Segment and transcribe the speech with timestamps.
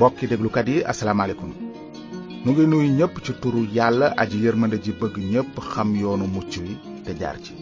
[0.00, 1.50] mbokki déglukat yi asalaamaaleykum
[2.44, 6.50] mu ngi nuyu ñépp ci turu yàlla aji yërmande ji bëgg ñépp xam yoonu mucc
[6.62, 6.72] wi
[7.04, 7.52] te jaar ci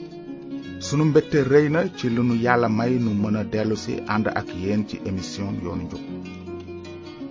[0.86, 4.26] sunu mbégte rëy na ci lu nu yàlla may nu mën a dellu si ànd
[4.40, 6.02] ak yéen ci émission yoonu njub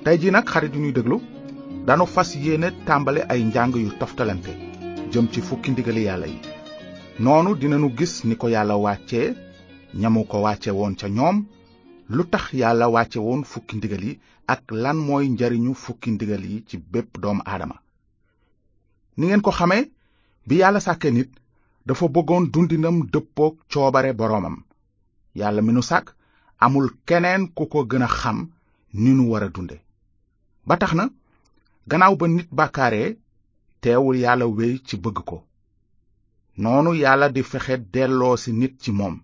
[0.04, 1.18] tey jii nag xarit yu ñuy déglu
[1.88, 4.54] danu fas yéene tàmbali ay njàng yu toftalante
[5.12, 6.40] jëm ci fukki ndigali yàlla yi
[7.24, 9.22] noonu dinanu gis ni ko yàlla wàcce
[10.02, 11.38] ñamu ko wàcce woon ca ñoom
[12.16, 14.16] lu tax yàlla wàcce woon fukki ndigal yi
[14.48, 17.78] ak lan mooy njariñu fukki ndigal yi ci bépp doomu aadama
[19.18, 19.84] ni ngeen ko xamee
[20.48, 21.32] bi yàlla sàkkee nit
[21.88, 24.58] dafa bëggoon dundinam dëppook coobare boroomam
[25.40, 26.08] yàlla mi nu sàkk
[26.66, 28.38] amul keneen ku ko gën a xam
[29.02, 29.78] ni nu war a dunde
[30.68, 31.06] ba tax na
[31.90, 33.10] gannaaw ba nit bàkkaaree
[33.82, 35.38] teewul yàlla wéy ci bëgg ko
[36.62, 39.16] noonu yàlla di fexe delloo si nit ci moom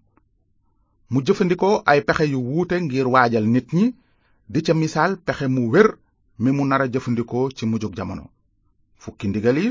[1.12, 3.88] mu jëfandikoo ay pexe yu wuute ngir waajal nit ñi
[4.52, 5.88] di ca misaal pexe mu wér
[6.40, 8.26] mi mu nar a jëfandikoo ci mujjug jamono
[9.04, 9.70] fukki ndigal yi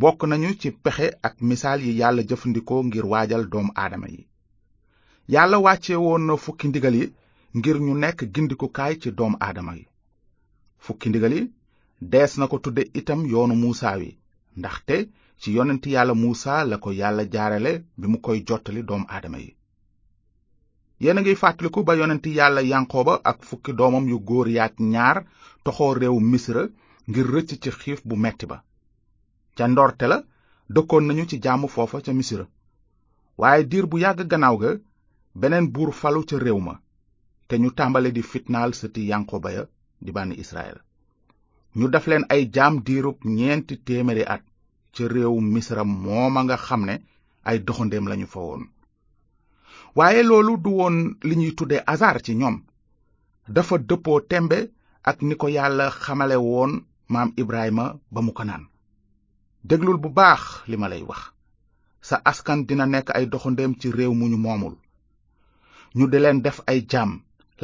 [0.00, 4.22] bokk nañu ci pexe ak misaal yi yàlla jëfandikoo ngir waajal doomu aadama yi
[5.32, 7.06] yàlla wàcce woon na fukki ndigal yi
[7.58, 9.84] ngir ñu nekk gindikukaay ci doomu aadama yi
[10.84, 11.42] fukki ndigal yi
[12.12, 14.08] dees na ko tudde itam yoonu muusaa wi
[14.58, 14.96] ndaxte
[15.40, 19.52] ci yonent yàlla muusaa la ko yàlla jaarale bi mu koy jottali doomu aadama yi
[21.02, 22.62] yéen a ngi fàttaliku ba yonenti yàlla
[23.06, 25.16] ba ak fukki doomam yu góor yaak ñaar
[25.64, 26.62] toxoo réew misra
[27.08, 28.58] ngir rëcc ci xiif bu metti ba
[29.56, 30.18] ca ndoorte la
[30.74, 32.44] dëkkoon nañu ci jàmm foofa ca misra
[33.38, 34.70] waaye diir bu yàgg gannaaw ga
[35.34, 36.74] beneen buur falu ca réew ma
[37.48, 39.64] te ñu tàmbale di fitnaal sëti yanqooba ya
[40.04, 40.78] di bànni israel
[41.78, 44.42] ñu def leen ay jaam diirub ñeenti téeméeri at
[44.94, 46.94] ca réew misra mooma nga xam ne
[47.48, 48.64] ay doxandeem lañu fa woon
[49.98, 50.96] waaye loolu du woon
[51.28, 52.56] li ñuy tudde hasard ci ñoom
[53.54, 54.58] dafa dëppoo tembe
[55.10, 56.72] ak ni ko yàlla xamale woon
[57.12, 58.42] maam Ibrahima ba mu ko
[59.68, 61.22] déglul bu baax li ma lay wax
[62.08, 64.74] sa askan dina nekk ay doxandeem ci réew mu ñu moomul
[65.96, 67.10] ñu di leen def ay jaam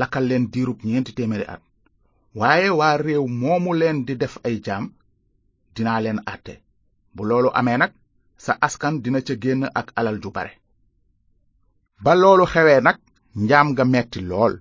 [0.01, 1.63] lakkal leen diirub ñeenti téeméeri at
[2.39, 4.85] waaye waa réew moomu leen di def ay jaam
[5.75, 6.55] dinaa leen àtte
[7.15, 7.93] bu loolu amee nag
[8.45, 10.53] sa askan dina ca génn ak alal ju bare
[12.05, 12.99] ba loolu xewee nag
[13.45, 14.55] njaam ga metti lool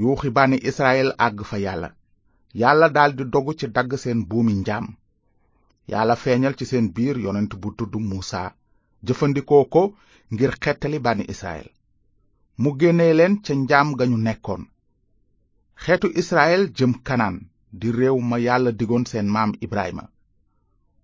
[0.00, 1.88] yuuxi bànni israyil àgg fa yàlla
[2.60, 4.86] yàlla daldi dogu ci dagg seen buumi njaam
[5.90, 8.40] yàlla feeñal ci seen biir yonent bu tudd muusa
[9.06, 9.82] jëfandikoo ko
[10.32, 11.68] ngir xettali bànni israyil
[12.60, 14.62] mu génnee leen ca njaam ga ñu nekkoon
[15.82, 17.36] xeetu israyil jëm kanaan
[17.78, 20.04] di réew ma yàlla digoon seen maam ibrahima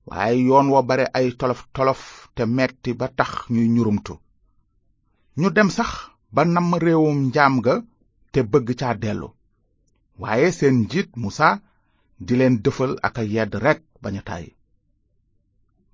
[0.09, 2.00] waaye yoon wa bare ay tolof tolof
[2.34, 4.15] te metti ba tax ñuy ñurumtu
[5.41, 5.91] ñu dem sax
[6.34, 7.75] ba namm réewum njaam ga
[8.32, 9.28] te bëgg ca dellu
[10.20, 11.48] waaye seen njiit musa
[12.26, 14.50] di leen dëfal ak a yedd rekk bañu tàyyi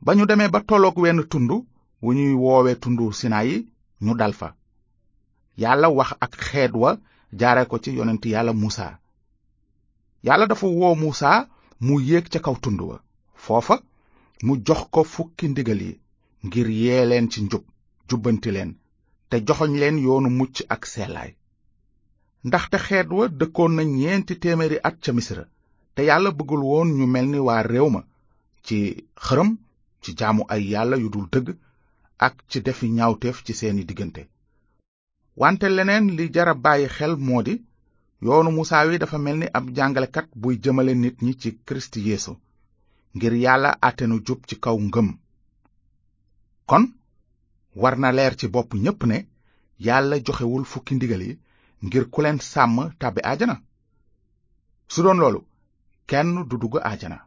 [0.04, 1.50] ba ñu demee ba tolloog wenn tund
[2.02, 3.56] wu ñuy woowe tundu sinaayi
[4.04, 4.48] ñu dal fa
[5.62, 6.90] yàlla wax ak xeet wa
[7.40, 8.86] jaare ko ci yonent yàlla musa
[10.26, 11.30] yàlla dafa woo musa
[11.86, 12.96] mu yéeg ca kaw tund wa
[13.44, 13.76] foofa
[14.44, 15.92] mu jox ko fukki ndigal yi
[16.46, 17.64] ngir yee leen ci njub
[18.08, 18.72] jubbanti leen
[19.30, 21.30] te joxoñ leen yoonu mucc ak seelaay
[22.48, 25.44] ndaxte xeet wa dëkkoon na ñeenti téeméeri at ca misra
[25.94, 28.00] te yàlla bëggul woon ñu mel ni waa réew ma
[28.66, 28.76] ci
[29.26, 29.50] xërëm
[30.02, 31.46] ci jaamu ay yàlla yu dul dëgg
[32.26, 34.22] ak ci defi ñaawteef ci seeni diggante
[35.40, 37.54] wante leneen li jara bàyyi xel moo di
[38.24, 42.32] yoonu musaa wi dafa mel ni ab jàngalekat buy jëmale nit ñi ci kirist yeesu
[43.16, 45.08] ngir yàlla àttenu jub ci kaw ngëm
[47.78, 49.18] Warna leer ci bopp ñépp ne
[49.86, 51.34] yàlla joxewul fukki ndigal yi
[51.86, 53.56] ngir ku leen sàmm tàbbi aajana
[54.92, 55.40] su doon loolu
[56.10, 57.18] kenn du dugg aajana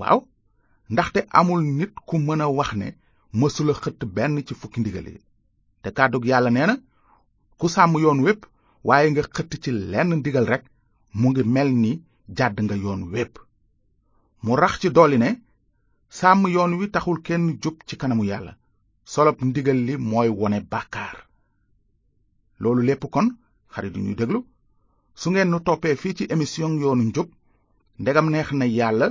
[0.00, 0.20] waaw
[0.92, 2.88] ndaxte amul nit ku mën a wax ne
[3.38, 5.18] mësula xëtt benn ci fukki ndigal yi
[5.82, 6.76] te kàddug yàlla nee na
[7.58, 8.40] ku sàmm yoon wépp
[8.88, 10.64] waaye nga xëtt ci lenn ndigal rek
[11.18, 11.92] mu ngi mel ni
[12.36, 13.34] jàdd nga yoon wépp
[14.44, 14.88] mu rax ci
[15.22, 15.30] ne
[16.18, 18.52] sàmm yoon wi taxul kenn jub ci kanamu yàlla
[19.12, 21.16] solob ndigal li mooy wone bàkkaar
[22.62, 23.28] loolu lépp kon
[23.72, 24.38] xarit yu ñu déglu
[25.20, 27.28] su ngeen nu toppee fii ci émission yoonu njub
[28.00, 29.06] ndegam neex na yàlla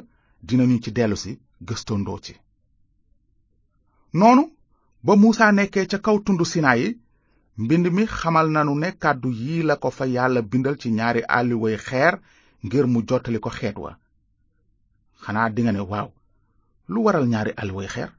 [0.48, 1.32] dinañu ci dellusi
[1.68, 2.34] gëstondoo ci
[4.20, 4.44] noonu
[5.06, 6.46] ba muusaa nekkee ca kaw tundu
[6.82, 6.98] yi
[7.64, 11.76] mbind mi xamal nanu ne kàddu yii la ko fa yàlla bindal ci ñaari àlliwoy
[11.78, 12.14] xeer
[12.66, 14.00] ngir mu jottali ko xeet wa
[15.24, 16.08] xanaa dinga ne waaw
[16.88, 18.12] lu waral ñaari àlliwoy xeer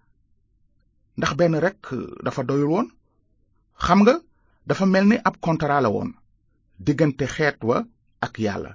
[1.21, 2.89] ndax benn rek euh, dafa doyul woon
[3.85, 4.15] xam nga
[4.69, 6.11] dafa mel ni ab contrat la woon
[6.85, 7.77] diggante xeet wa
[8.27, 8.73] ak yàlla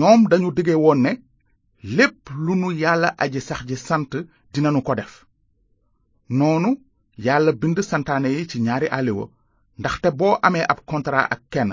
[0.00, 1.12] ñoom dañu digge woon ne
[1.96, 4.12] lépp lu nu yàlla aji sax ji sant
[4.52, 5.12] dinanu ko def
[6.38, 6.70] noonu
[7.26, 9.26] yàlla bind santaane yi ci ñaari aliwa
[9.78, 11.70] ndaxte boo amee ab contrat ak kenn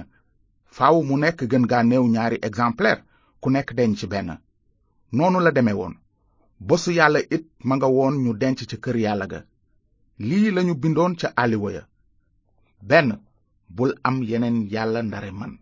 [0.76, 3.02] faaw mu nekk gën gaa néew ñaari exemplaire
[3.42, 4.30] ku nekk deñ ci benn
[5.18, 5.94] noonu la deme woon
[6.68, 9.42] bosu yàlla it ma nga woon ñu denc ci kër yàlla ga
[10.20, 11.84] lii lañu bindoon ca àlliwa ya
[12.90, 13.10] benn
[13.76, 15.60] bul am yeneen yàlla ndare man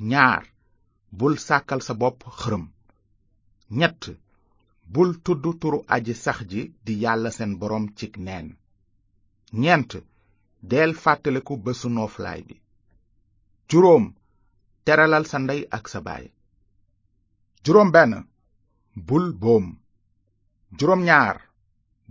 [0.00, 0.44] ñaar
[1.18, 2.64] bul sàkkal sa bopp xërëm
[3.78, 4.02] ñett
[4.92, 8.48] bul tudd turu aji sax ji di yàlla seen boroom cig neen
[9.62, 9.90] ñeent
[10.70, 12.56] deel fàttaliku bésu nooflaay bi
[13.68, 14.04] juróom
[14.84, 16.24] teralal sa ndey ak sa baay
[17.64, 18.12] juróom benn
[19.08, 19.66] bul boom
[20.78, 21.36] juróom ñaar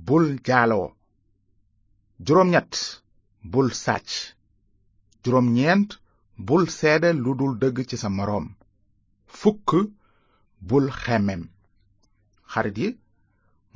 [0.07, 0.89] bul jaaloo
[2.25, 2.73] juróom ñett
[3.51, 4.07] bul sàcc
[5.23, 5.89] juróom ñeent
[6.47, 8.45] bul seede lu dul dëgg ci sa moroom
[9.39, 9.69] fukk
[10.67, 11.41] bul xemmem
[12.51, 12.89] xarit yi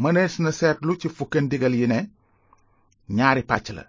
[0.01, 1.99] mënees na seetlu ci fukki ndigal yi ne
[3.17, 3.83] ñaari pàcc la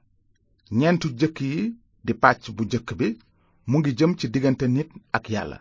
[0.79, 1.63] ñeentu jëkk yi
[2.07, 3.09] di pàcc bu jëkk bi
[3.69, 5.59] mu ngi jëm ci diggante nit ak yàlla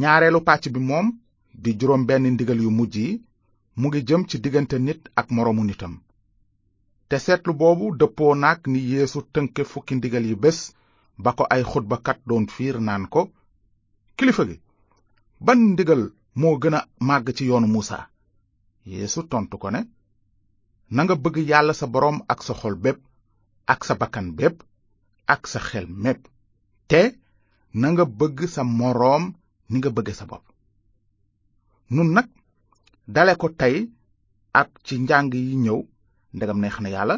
[0.00, 1.06] ñaareelu pàcc bi moom
[1.62, 3.10] di juróom benn ndigal yu mujj yi
[3.80, 5.94] mu ngi jëm ci diggante nit ak moroomu nitam
[7.10, 10.58] te seetlu boobu dëppoo nag ni yeesu tënke fukki ndigal yi bés
[11.22, 13.20] ba ko ay xutbakat doon fiir naan ko
[14.16, 14.56] kilifa gi
[15.44, 16.02] ban ndigal
[16.40, 17.98] moo gën a màgg ci yoonu muusa
[18.90, 19.80] yeesu tontu ko ne
[20.94, 22.98] nanga bëgg yàlla sa boroom ak sa xol bépp
[23.72, 24.56] ak sa bakkan bépp
[25.34, 26.20] ak sa xel mépp
[26.90, 27.00] te
[27.80, 29.24] nanga bëgg sa moroom
[29.70, 30.44] ni nga bëgge sa bopp
[31.94, 32.28] nun nag
[33.14, 33.76] dale ko tey
[34.60, 35.80] ak ci njàng yi ñëw
[36.36, 37.16] ndegam neex na yàlla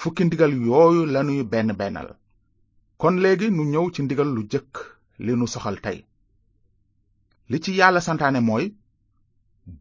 [0.00, 2.08] fukki ndigal yooyu lanuy benn bennal
[3.00, 4.72] kon léegi nu ñëw ci ndigal lu jëkk
[5.24, 5.98] li nu soxal tey
[7.50, 8.64] li ci yàlla santaane mooy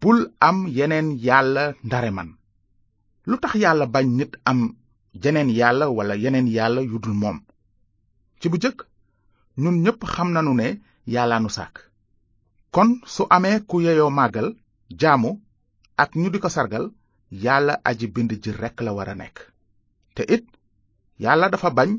[0.01, 2.29] bul am yeneen yàlla ndare man
[3.29, 4.59] lu tax yàlla bañ nit am
[5.23, 7.37] jeneen yàlla wala yeneen yàlla yu dul moom
[8.39, 8.79] ci bu jëkk
[9.61, 10.67] ñun ñépp xam nanu ne
[11.13, 11.75] yàlla nu sàkk
[12.75, 14.49] kon su amee ku yeyoo màggal
[15.01, 15.31] jaamu
[16.03, 16.85] ak ñu di ko sargal
[17.31, 19.37] yàlla aji bind ji rekk la war a nekk
[20.15, 20.45] te it
[21.23, 21.91] yàlla dafa bañ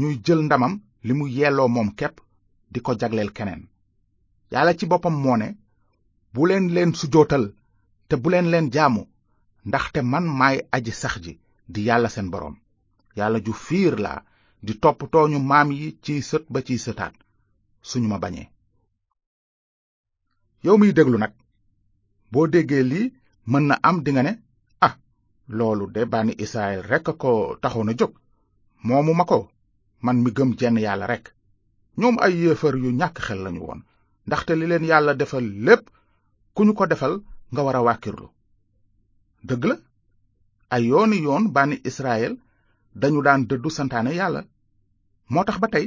[0.00, 0.74] ñuy jël ndamam
[1.06, 2.16] li mu yelloo moom képp
[2.72, 3.62] di ko jagleel keneen
[4.52, 5.48] yàlla ci boppam moo ne
[6.34, 7.44] buleen leen leen sujootal
[8.08, 9.02] te bu leen leen jaamu
[9.68, 11.40] ndaxte man maay aji sax ji
[11.72, 12.56] di yàlla seen boroom
[13.16, 14.22] yàlla ju fiir laa
[14.66, 17.14] di toppatoo ñu maam yi ciy sët ba ciy sëtaat
[17.88, 18.48] suñu ma bañee
[20.64, 21.32] yow miy déglu nag
[22.32, 23.12] boo déggee lii
[23.50, 24.32] mën na am dinga ne
[25.48, 28.12] loolu de bànni Israël rekk ko taxoon a jóg
[28.82, 29.50] moomu ma ko
[30.00, 31.32] man mi gëm jenn yàlla rekk
[31.96, 33.82] ñoom ay yéefar yu ñàkk xel lañu woon
[34.26, 35.82] ndaxte li leen yàlla defal lépp
[36.54, 37.14] ku ñu ko defal
[37.52, 38.28] nga war a wàkkirlu
[39.48, 39.76] dëgg la
[40.74, 42.34] ay yooni yoon bànni Israël
[42.94, 44.42] dañu daan dëddu santaane yàlla
[45.30, 45.86] moo tax ba tey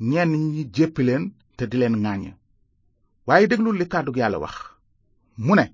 [0.00, 1.24] ñenn ñi jéppi leen
[1.56, 2.34] te di leen ŋàññ
[3.26, 4.54] waaye déglu li kàddug yàlla wax
[5.36, 5.64] mu ne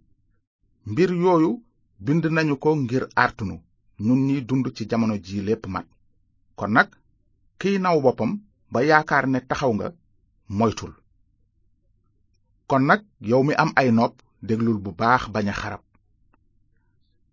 [0.87, 1.63] mbir yooyu
[2.07, 3.55] bind nañu ko ngir àrtunu
[4.07, 5.87] ñun ñi dund ci jamono ji lépp mat
[6.59, 6.89] kon nag
[7.61, 8.33] kiy naw boppam
[8.73, 9.87] ba yaakaar ne taxaw nga
[10.59, 10.93] moytul
[12.69, 13.01] kon nag
[13.31, 14.15] yow mi am ay nopp
[14.47, 15.83] déglul bu baax bañ a xarab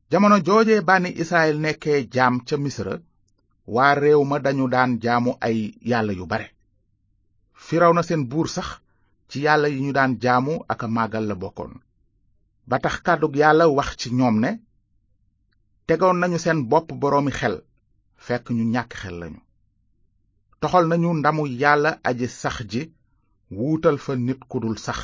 [0.10, 2.95] jamono jooje bànni israel nekkee jaam ca misra
[3.74, 5.57] waa réew ma dañu daan jaamu ay
[5.89, 6.48] yàlla yu bare
[7.65, 8.69] firaw na seen buur sax
[9.29, 11.74] ci yàlla yi ñu daan jaamu ak a màggal la bokkoon
[12.69, 14.50] ba tax kàddug yàlla wax ci ñoom ne
[15.88, 17.55] tegoon nañu seen bopp boroomi xel
[18.25, 19.39] fekk ñu ñàkk xel lañu
[20.62, 22.81] toxal nañu ndamu yàlla aji sax ji
[23.55, 25.00] wuutal fa nit ku dul sax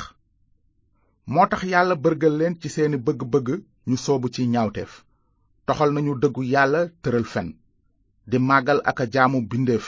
[1.32, 3.48] moo tax yàlla bërgal leen ci seeni bëgg-bëgg
[3.88, 4.92] ñu soobu ci ñaawteef
[5.66, 7.48] toxal nañu dëggu yàlla tëral fen
[8.30, 9.86] di màggal ak a jaamu bindeef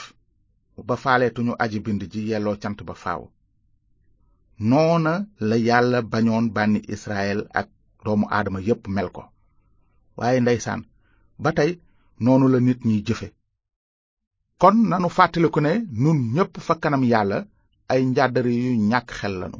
[0.87, 3.21] ba faaleetuñu aji bind ji yelloo cant ba faaw
[4.59, 7.69] noona la yàlla bañoon bànni Israël ak
[8.03, 9.25] doomu aadama yépp mel ko
[10.17, 10.83] waaye ndeysaan
[11.39, 11.81] ba tey
[12.19, 13.33] noonu la nit ñuy jëfe
[14.59, 17.45] kon nanu fàttaliku ne nun ñépp fa kanam yàlla
[17.89, 19.59] ay njàddare yu ñàkk xel lanu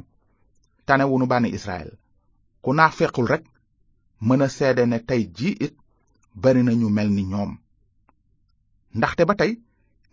[0.86, 1.90] tanewunu bànni israel
[2.62, 3.44] ku naa naafequl rekk
[4.20, 5.74] mën a seede ne tey jii it
[6.42, 7.52] bari na ñu mel ni ñoom
[8.96, 9.52] ndaxte ba tey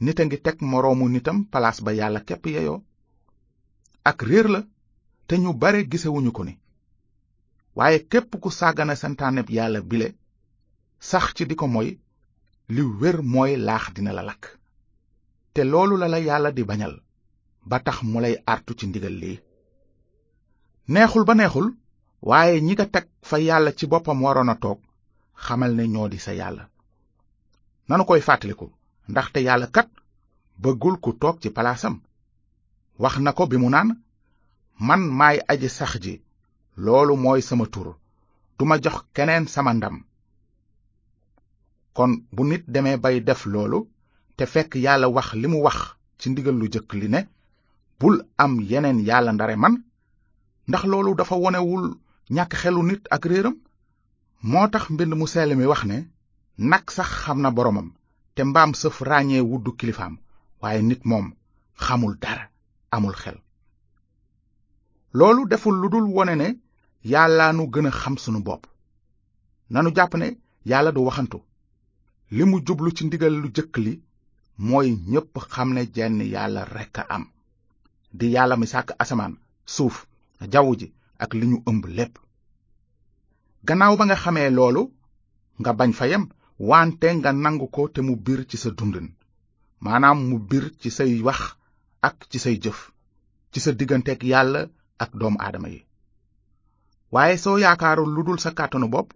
[0.04, 2.80] nit a ngi teg moroomu nitam palaas ba yàlla képp yeyoo
[4.10, 4.62] ak réer la
[5.28, 6.54] te ñu bare gisewuñu ko ni
[7.78, 10.08] waaye képp ku sàggana santaaneb yàlla bile
[11.00, 11.90] sax ci di ko moy
[12.74, 14.46] li wér mooy laax dina la lakk
[15.54, 17.02] te loolu la la yàlla di bañal
[17.70, 19.38] ba tax mu lay artu ci ndigal lii
[20.94, 21.72] neexul ba neexul
[22.22, 24.80] waaye ñi nga teg fa yàlla ci boppam waroon a toog
[25.46, 26.70] xamal ne ñoo di sa yàlla
[27.88, 28.68] nanu koy fàttaliku
[29.08, 29.90] ndaxte yàlla kat
[30.62, 32.02] bëggul ku toog ci palaasam
[33.00, 34.03] wax na ko bi mu naan
[34.88, 36.16] man maay aji sax ji
[36.86, 37.88] loolu mooy sama tur
[38.58, 39.96] duma jox keneen sama ndam
[41.98, 43.80] kon bu nit demee bay def loolu
[44.38, 45.80] te fekk yàlla wax li mu wax
[46.20, 47.20] ci ndigal lu jëkk li ne
[48.00, 49.74] bul am yeneen yàlla ndare man
[50.68, 51.86] ndax loolu dafa wonewul
[52.36, 53.56] ñàkk xelu nit ak réeram
[54.52, 55.98] moo tax mbind mu seel mi wax ne
[56.72, 57.88] nag sax xam na boromam
[58.36, 60.14] te mbaam sëf ràññee wuddu kilifaam
[60.62, 61.26] waaye nit moom
[61.84, 62.44] xamul dara
[62.96, 63.38] amul xel
[65.20, 66.48] loolu deful lu dul wone ne
[67.14, 68.64] yàlla nu gën a xam sunu bopp
[69.74, 70.28] nanu jàpp ne
[70.72, 71.40] yàlla du waxantu
[72.36, 73.94] li mu jublu ci ndigal lu jëkk li
[74.58, 77.24] mooy ñépp xam ne jenn yàlla rekk a am
[78.18, 79.34] di yàlla mi sàkk asamaan
[79.76, 79.96] suuf
[80.54, 80.88] jaww ji
[81.24, 82.16] ak li ñu ëmb lépp
[83.68, 84.84] gannaaw ba nga xamee loolu
[85.60, 86.24] nga bañ fa yem
[86.70, 89.08] wante nga nangu ko te mu biir ci sa dundin
[89.84, 91.40] maanaam mu biir ci say wax
[92.08, 92.80] ak ci say jëf
[93.52, 94.62] ci sa digganteeg yàlla
[95.04, 95.80] ak doomu aadama yi
[97.14, 99.10] waaye soo yaakaaru lu dul sa kàttanu bopp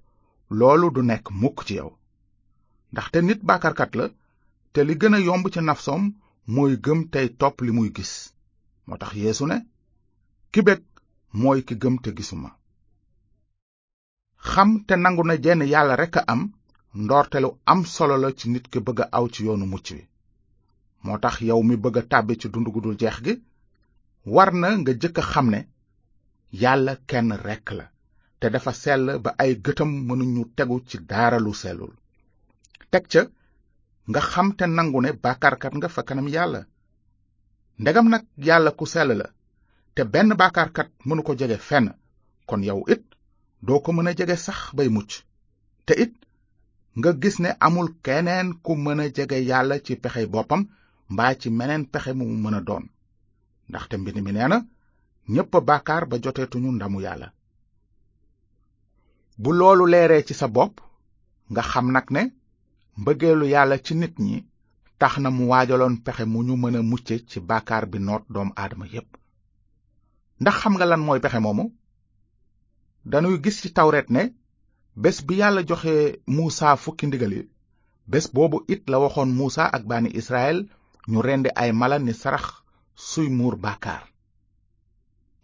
[0.60, 1.92] loolu du nekk mukk ci yow
[2.92, 4.06] ndaxte nit bàkkarkat la
[4.74, 6.04] te li gën a yomb ci nafsoom
[6.54, 8.14] mooy gëm tey topp li muy gis
[8.88, 9.58] moo tax yéesu ne
[10.52, 10.82] ki bég
[11.42, 12.50] mooy ki gëm te gisuma
[14.52, 16.42] xam te nangu na jenn yàlla rekk a am
[17.42, 20.02] lu am solo la ci nit ki bëgg a aw ci yoonu mucc wi
[21.06, 23.34] moo tax yow mi bëgg a tàbbi ci dund gu dul jeex gi
[24.28, 25.60] war na nga jëkk a xam ne
[26.62, 27.86] yàlla kenn rekk la
[28.40, 31.94] te dafa sell ba ay gëtam mënuñu tegu ci dara lu sellul
[32.92, 33.22] teg ca
[34.10, 36.62] nga xam te nangu ne bàkkaarkat nga fa kanam yàlla
[37.82, 39.28] ndegam nag yàlla ku sell la
[39.96, 41.88] te benn bàkkaarkat mënu ko jege fenn
[42.50, 43.04] kon yow it
[43.68, 45.12] doo ko mën a jege sax bay mucc
[45.86, 46.14] te it
[46.98, 50.62] nga gis ne amul keneen ku mën a jege yàlla ci pexe boppam
[51.14, 52.86] mbaa ci meneen pexe mu mën a doon
[53.72, 54.58] ndaxte mbind mi nee na
[55.34, 57.28] ñépp a ba joteetuñu ndamu yàlla
[59.42, 60.74] bu loolu leeree ci sa bopp
[61.52, 62.22] nga xam nag ne
[63.02, 64.36] mbëggeelu yàlla ci nit ñi
[65.00, 68.54] tax na mu waajaloon pexe mu ñu mën a mucce ci bàkkaar bi noot doomu
[68.62, 69.10] aadama yépp
[70.42, 71.66] ndax xam nga lan mooy pexe moomu
[73.12, 74.24] dañuy gis ci tawret ne
[75.02, 75.94] bés bi yàlla joxe
[76.36, 77.40] muusa fukki ndigali
[78.12, 80.58] bés boobu it la waxoon muusa ak bani israel
[81.12, 82.46] ñu rendi ay mala ni sarax
[82.98, 84.04] suy muur bàkkaar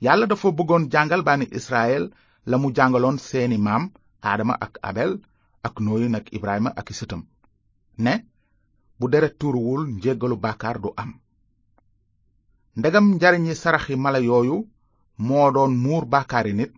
[0.05, 2.05] yàlla dafa bëggoon jàngal bànni israel
[2.49, 3.83] la mu jàngaloon seeni maam
[4.27, 5.11] aadama ak abel
[5.67, 7.21] ak nooyin ak ibrahima ak i sëtam
[8.03, 8.13] ne
[8.99, 11.11] bu deret tuuruwul njéggalu bàkkaar du am
[12.79, 14.57] ndegam njariñi saraxi mala yooyu
[15.27, 16.71] moo doon muur bàkkaari nit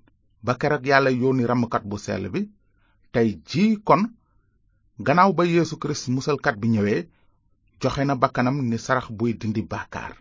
[0.45, 2.41] ba keroog yàlla yónni ràmmkat bu sell bi
[3.13, 4.01] tey jii kon
[5.05, 6.99] gannaaw ba yeesu kirist musalkat bi ñëwee
[7.81, 10.13] joxe na bakkanam ni sarax buy dindi bàkkaar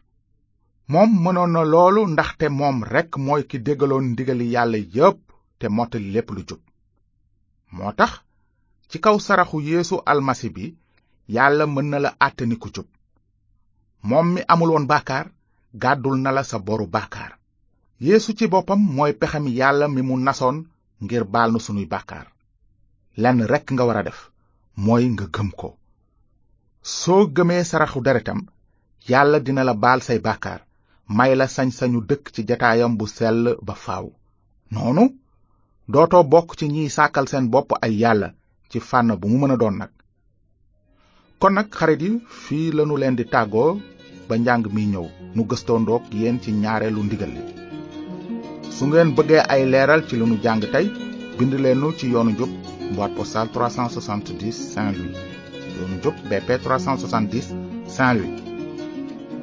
[0.92, 5.18] moom mënoon na loolu ndaxte moom rekk mooy ki déggaloon ndigali yàlla yépp
[5.58, 6.60] te mottali lépp lu jub
[7.74, 8.12] moo tax
[8.90, 10.64] ci kaw saraxu yéesu almasi bi
[11.34, 12.86] yàlla mën na la àtte ni ku jub
[14.02, 15.26] moom mi amul woon baakaar
[15.74, 17.32] gàddul na la sa boru baakaar
[18.00, 20.56] yéesu ci boppam mooy pexem yàlla mi mu nasoon
[21.02, 22.26] ngir baal na sunuy baakaar
[23.16, 24.20] lenn rekk nga war a def
[24.84, 25.68] mooy nga gëm ko
[26.82, 28.40] soo gëmee saraxu deretam
[29.08, 30.60] yàlla dina la baal say baakaar
[31.12, 34.06] may la sañ-sañu dëkk ci jataayam bu sell ba faaw
[34.72, 35.04] noonu
[35.92, 38.28] dootoo bokk ci ñiy sàkkal seen bopp ay yàlla
[38.70, 39.92] ci fànn bu mu mën a doon nag
[41.40, 42.10] kon nag xarit yi
[42.42, 43.72] fii lanu leen di tàggoo
[44.28, 47.42] ba njàng mi ñëw nu gëstoondoog yéen ci ñaareelu ndigal li
[48.74, 50.86] su ngeen bëggee ay leeral ci lanu jàng tey
[51.36, 52.52] bind leenu ci yoonu njub
[52.94, 55.16] boîte postale 370 Saint-Louis
[55.76, 57.46] yoonu njub BP 370
[57.96, 58.53] Saint-Louis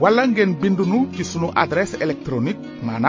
[0.01, 3.05] wala ngeen bindunu ci sunu adresse électronique yonunjuk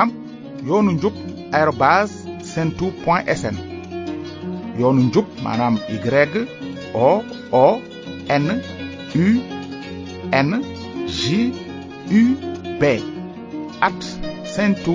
[0.69, 1.15] yonu njub
[1.57, 2.17] aérobase
[2.53, 2.87] sentu
[4.81, 5.97] yonu njub manam y
[7.09, 7.13] o
[7.51, 7.69] o
[8.41, 8.45] n
[9.17, 9.29] u
[10.45, 10.49] n
[11.09, 11.53] j
[12.13, 12.27] u
[12.77, 12.83] b
[13.89, 13.99] at
[14.55, 14.95] sentu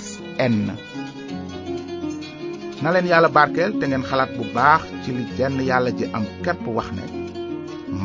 [0.00, 0.54] sn
[2.82, 6.24] na leen yàlla barkeel te ngeen xalat bu baax ci li jenn yalla ji am
[6.44, 7.04] kep wax ne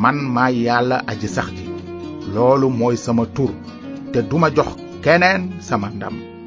[0.02, 1.48] man ma yalla aji sax
[2.34, 3.50] loolu mooy sama tur
[4.12, 4.68] te duma jox
[5.04, 6.37] keneen sama ndam